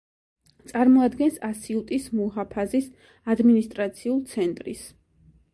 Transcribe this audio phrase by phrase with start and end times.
[0.71, 2.89] წარმოადგენს ასიუტის მუჰაფაზის
[3.35, 4.83] ადმინისტრაციულ ცენტრის.